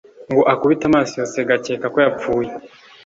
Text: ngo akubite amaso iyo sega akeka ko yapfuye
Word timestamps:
ngo 0.31 0.41
akubite 0.53 0.83
amaso 0.87 1.11
iyo 1.15 1.25
sega 1.33 1.53
akeka 1.57 1.87
ko 1.93 1.97
yapfuye 2.05 2.51